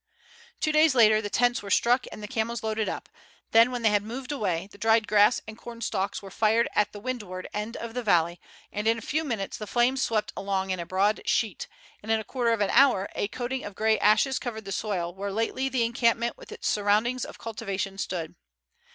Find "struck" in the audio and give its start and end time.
1.69-2.07